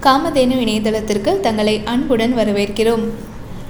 காமதேனு 0.00 0.54
இணையதளத்திற்கு 0.64 1.40
தங்களை 1.40 1.80
அன்புடன் 1.84 2.36
வரவேற்கிறோம். 2.36 3.08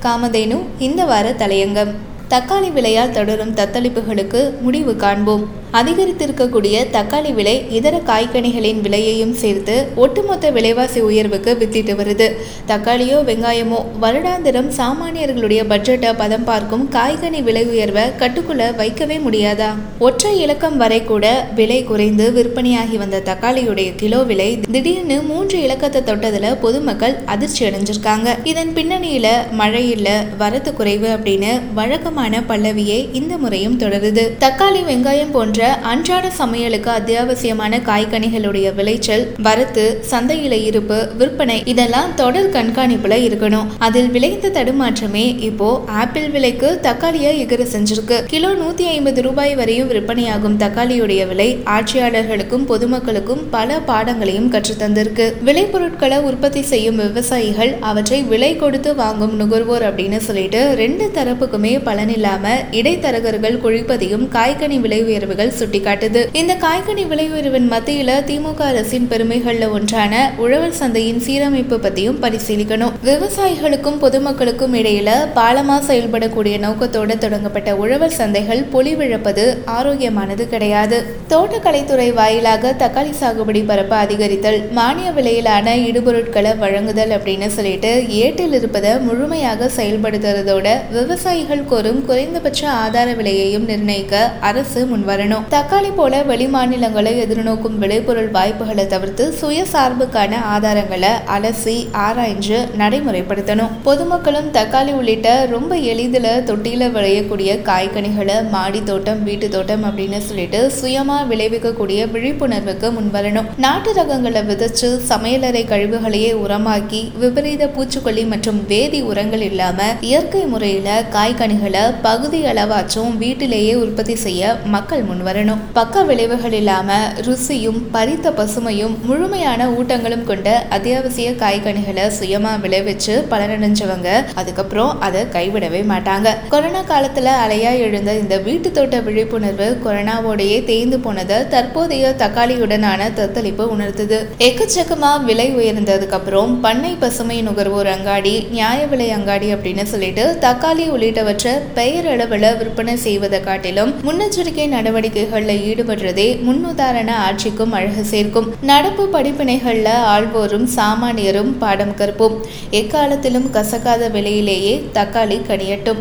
காமதேனு 0.02 0.62
இந்த 0.78 1.04
வார 1.04 1.30
தலையங்கம். 1.30 1.94
தக்காளி 2.28 2.72
விலையால் 2.72 3.10
தொடரும் 3.10 3.54
தத்தளிப்புகளுக்கு 3.54 4.60
முடிவு 4.60 4.96
காண்போம். 4.96 5.59
அதிகரித்திருக்கக்கூடிய 5.72 6.76
தக்காளி 6.92 7.32
விலை 7.34 7.64
இதர 7.70 7.96
காய்கனிகளின் 8.06 8.80
விலையையும் 8.80 9.32
சேர்த்து 9.32 9.74
ஒட்டுமொத்த 9.96 10.50
விலைவாசி 10.50 11.00
உயர்வுக்கு 11.00 11.52
வித்திட்டு 11.60 11.92
வருது. 12.00 12.26
தக்காளியோ 12.68 13.18
வெங்காயமோ 13.28 13.80
வருடாந்திரம் 14.00 14.70
சாமானியர்களுடைய 14.78 15.60
பட்ஜெட்டை 15.72 16.10
பதம் 16.16 16.44
பார்க்கும் 16.44 16.84
காய்கனி 16.92 17.42
விலை 17.42 17.64
உயர்வை 17.64 18.02
கட்டுக்குள்ள 18.18 18.76
வைக்கவே 18.76 19.18
முடியாதா? 19.18 19.70
ஒற்றை 19.98 20.40
இலக்கம் 20.40 20.76
வரை 20.76 21.04
கூட 21.04 21.48
விலை 21.54 21.84
குறைந்து 21.84 22.26
விற்பனையாகி 22.36 22.96
வந்த 22.96 23.22
தக்காளியுடைய 23.24 23.94
கிலோ 23.96 24.22
விலை 24.22 24.60
திடீர்னு 24.72 25.22
மூன்று 25.22 25.62
இலக்கத்தை 25.62 26.02
தொட்டதுல 26.02 26.56
பொதுமக்கள் 26.60 27.16
அதிர்ச்சி 27.26 27.64
அடைஞ்சிருக்காங்க. 27.64 28.28
இதன் 28.44 28.74
பின்னணியில 28.74 29.26
மழை 29.52 29.90
இல்ல 29.90 30.24
வரத்து 30.38 30.74
குறைவு 30.74 31.08
அப்படின்னு 31.08 31.60
வழக்கமான 31.74 32.42
பல்லவியே 32.48 33.00
இந்த 33.12 33.38
முறையும் 33.38 33.78
தொடருது. 33.78 34.26
தக்காளி 34.38 34.82
வெங்காயம் 34.90 35.30
போன்ற 35.32 35.59
அன்றாட 35.64 36.30
சமையலுக்கு 36.38 36.90
அத்தியாவசியமான 36.90 37.78
காய்கனிகளுடைய 37.78 38.74
விளைச்சல் 38.74 39.26
வரத்து 39.42 40.04
சந்தையில 40.10 40.52
இருப்பு 40.52 41.08
விற்பனை 41.18 41.62
இதெல்லாம் 41.64 42.14
தொடர் 42.14 42.50
கண்காணிப்புல 42.50 43.16
இருக்கணும். 43.28 43.66
அதில் 43.78 44.08
விளைந்த 44.08 44.48
தடுமாற்றமே 44.48 45.40
இப்போ 45.40 45.84
ஆப்பிள் 45.86 46.30
விலைக்கு 46.30 46.78
தக்காளியை 46.82 47.46
எகிர 47.46 47.66
செஞ்சிருக்கு. 47.72 48.24
கிலோ 48.26 48.52
நூத்தி 48.52 48.82
ஐம்பது 48.82 49.22
ரூபாய் 49.22 49.54
வரையும் 49.54 49.88
விற்பனையாகும் 49.88 50.58
தக்காளியுடைய 50.58 51.26
விலை 51.26 51.58
ஆட்சியாளர்களுக்கும் 51.64 52.66
பொதுமக்களுக்கும் 52.66 53.42
பல 53.50 53.78
பாடங்களையும் 53.78 54.52
கற்றுத்தந்திருக்கு 54.52 55.34
விளைபொருட்களை 55.44 56.20
உற்பத்தி 56.20 56.62
செய்யும் 56.62 56.96
விவசாயிகள் 56.96 57.76
அவற்றை 57.80 58.22
விலை 58.22 58.56
கொடுத்து 58.56 58.94
வாங்கும் 58.94 59.36
நுகர்வோர் 59.36 59.82
அப்படின்னு 59.82 60.16
சொல்லிட்டு 60.16 60.74
ரெண்டு 60.74 61.10
தரப்புக்குமே 61.14 61.78
பலனில்லாம 61.84 62.48
இடைத்தரகர்கள் 62.70 63.60
குழிப்பதையும் 63.62 64.28
காய்கனி 64.32 64.80
விலை 64.80 65.02
உயர்வுகள் 65.02 65.49
சுட்டிக்காட்டுது 65.58 66.28
இந்த 66.32 66.54
காய்கனி 66.54 67.06
விலை 67.06 67.30
உயர்வின் 67.30 67.72
மத்தியில 67.72 68.10
திமுக 68.30 68.60
அரசின் 68.60 69.08
பெருமைகள்ல 69.10 69.70
ஒன்றான 69.70 70.32
உழவர் 70.36 70.78
சந்தையின் 70.80 71.22
சீரமைப்பு 71.26 71.76
பத்தியும் 71.76 72.20
பரிசீலிக்கணும். 72.22 72.92
விவசாயிகளுக்கும் 73.04 73.98
பொதுமக்களுக்கும் 74.00 74.74
இடையில 74.74 75.10
பாலமா 75.34 75.76
செயல்படக்கூடிய 75.88 76.58
நோக்கத்தோட 76.66 77.18
தொடங்கப்பட்ட 77.18 77.76
உழவர் 77.76 78.16
சந்தைகள் 78.18 78.64
பொலிவிழப்பது 78.72 79.44
ஆரோக்கியமானது 79.64 80.48
கிடையாது. 80.48 80.98
தோட்டக்கலைத்துறை 81.28 82.14
வாயிலாக 82.14 82.74
தக்காளி 82.78 83.12
சாகுபடி 83.20 83.64
பரப்பு 83.66 83.96
அதிகரித்தல் 83.96 84.60
மானிய 84.72 85.10
விலையிலான 85.10 85.76
இடுபொருட்களை 85.76 86.58
வழங்குதல் 86.58 87.10
அப்படின்னு 87.10 87.46
சொல்லிட்டு 87.46 88.08
ஏட்டில் 88.08 88.52
இருப்பதை 88.52 88.98
முழுமையாக 88.98 89.70
செயல்படுத்துறதோட 89.76 90.68
விவசாயிகள் 90.92 91.64
கோரும் 91.64 92.04
குறைந்தபட்ச 92.04 92.68
ஆதார 92.68 93.12
விலையையும் 93.12 93.64
நிர்ணயிக்க 93.64 94.32
அரசு 94.40 94.88
முன்வரணும். 94.92 95.39
தக்காளி 95.48 95.90
போல 95.96 96.22
வெளிமாநிலங்களை 96.22 97.12
எதிர்நோக்கும் 97.24 97.76
விளைபொருள் 97.82 98.30
வாய்ப்புகளை 98.30 98.86
தவிர்த்து 98.86 99.34
சுயசார்புக்கான 99.40 100.32
ஆதாரங்களை 100.54 101.10
அலசி 101.36 101.76
ஆராய்ஞ்சு 102.06 102.58
நடைமுறைப்படுத்தணும். 102.78 103.72
பொதுமக்களும் 103.82 104.50
தக்காளி 104.56 104.92
உள்ளிட்ட 104.92 105.46
ரொம்ப 105.50 105.76
எளிதில் 105.76 106.44
தொட்டியில் 106.44 106.92
விளையக்கூடிய 106.96 107.50
காய்கனிகளை 107.68 108.48
மாடி 108.50 108.82
தோட்டம் 108.82 109.22
வீட்டு 109.22 109.48
தோட்டம் 109.48 109.84
அப்படின்னு 109.84 110.18
சொல்லிட்டு 110.18 110.72
சுயமா 110.80 111.18
விளைவிக்கக்கூடிய 111.30 112.00
விழிப்புணர்வுக்கு 112.14 112.90
முன்வரணும். 112.98 113.48
நாட்டு 113.56 113.92
ரகங்களை 113.92 114.42
விதைச்சு 114.50 114.90
சமையலறை 115.10 115.64
கழிவுகளையே 115.72 116.32
உரமாக்கி 116.44 117.02
விபரீத 117.18 117.70
பூச்சிக்கொல்லி 117.76 118.26
மற்றும் 118.26 118.60
வேதி 118.68 119.02
உரங்கள் 119.02 119.40
இல்லாம 119.40 119.82
இயற்கை 120.00 120.44
முறையில 120.44 120.88
காய்கனிகளை 121.16 121.84
பகுதி 122.02 122.42
அளவாச்சும் 122.44 123.16
வீட்டிலேயே 123.16 123.74
உற்பத்தி 123.74 124.14
செய்ய 124.14 124.56
மக்கள் 124.64 125.02
வரணும். 125.30 125.64
பக்க 125.72 126.02
விளைவுகள் 126.02 126.52
இல்லாம 126.52 126.98
ருசியும் 127.26 127.80
பறித்த 127.94 128.32
பசுமையும் 128.40 128.94
முழுமையான 129.02 129.68
ஊட்டங்களும் 129.68 130.24
கொண்ட 130.24 130.48
அத்தியாவசிய 130.70 131.30
காய்கனிகளை 131.42 132.04
சுயமா 132.18 132.52
விளைவிச்சு 132.64 133.14
பலனடைஞ்சவங்க 133.30 134.08
அதுக்கப்புறம் 134.34 135.00
அதை 135.00 135.22
கைவிடவே 135.32 135.80
மாட்டாங்க. 135.92 136.28
கொரோனா 136.48 136.82
காலத்துல 136.88 137.28
அலையா 137.44 137.72
எழுந்த 137.86 138.10
இந்த 138.14 138.36
வீட்டு 138.38 138.70
தோட்ட 138.70 139.00
விழிப்புணர்வு 139.00 139.68
கொரோனாவோடையே 139.84 140.58
தேய்ந்து 140.64 140.98
போனதை 140.98 141.38
தற்போதைய 141.48 142.14
தக்காளியுடனான 142.18 143.08
தத்தளிப்பு 143.18 143.64
உணர்த்துது. 143.74 144.18
எக்கச்சக்கமா 144.48 145.12
விலை 145.24 145.48
உயர்ந்ததுக்கு 145.56 146.16
அப்புறம் 146.18 146.60
பண்ணை 146.60 146.92
பசுமை 147.00 147.42
நுகர்வோர் 147.42 147.90
அங்காடி 147.94 148.34
நியாய 148.50 148.80
விலை 148.86 149.10
அங்காடி 149.10 149.48
அப்படின்னு 149.54 149.86
சொல்லிட்டு 149.92 150.26
தக்காளி 150.40 150.86
உள்ளிட்டவற்றை 150.96 151.54
பெயரளவில் 151.74 152.48
விற்பனை 152.60 152.96
செய்வதை 153.06 153.40
காட்டிலும் 153.40 153.94
முன்னெச்சரிக்கை 154.06 154.68
நடவடிக்கை 154.76 155.19
நடவடிக்கைகளில் 155.20 155.64
ஈடுபடுறதே 155.70 156.26
முன்னுதாரண 156.46 157.10
ஆட்சிக்கும் 157.10 157.72
அழகு 157.72 158.04
சேர்க்கும். 158.04 158.48
நடப்பு 158.62 159.04
படிப்பினைகளில் 159.12 159.88
ஆழ்வோரும் 160.12 160.68
சாமானியரும் 160.76 161.52
பாடம் 161.58 161.94
கற்போம். 161.96 162.36
எக்காலத்திலும் 162.70 163.48
கசக்காத 163.52 164.08
விலையிலேயே 164.16 164.74
தக்காளி 164.94 165.38
கனியட்டும். 165.48 166.00